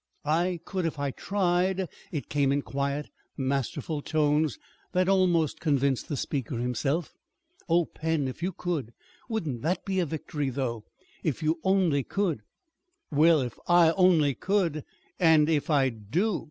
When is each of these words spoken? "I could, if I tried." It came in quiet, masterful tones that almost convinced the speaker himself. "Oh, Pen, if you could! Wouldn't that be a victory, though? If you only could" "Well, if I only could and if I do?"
"I 0.25 0.59
could, 0.65 0.87
if 0.87 0.97
I 0.97 1.11
tried." 1.11 1.87
It 2.11 2.27
came 2.27 2.51
in 2.51 2.63
quiet, 2.63 3.11
masterful 3.37 4.01
tones 4.01 4.57
that 4.93 5.07
almost 5.07 5.59
convinced 5.59 6.09
the 6.09 6.17
speaker 6.17 6.57
himself. 6.57 7.13
"Oh, 7.69 7.85
Pen, 7.85 8.27
if 8.27 8.41
you 8.41 8.51
could! 8.51 8.93
Wouldn't 9.29 9.61
that 9.61 9.85
be 9.85 9.99
a 9.99 10.07
victory, 10.07 10.49
though? 10.49 10.85
If 11.23 11.43
you 11.43 11.59
only 11.63 12.01
could" 12.01 12.41
"Well, 13.11 13.41
if 13.41 13.59
I 13.67 13.91
only 13.91 14.33
could 14.33 14.83
and 15.19 15.47
if 15.47 15.69
I 15.69 15.89
do?" 15.89 16.39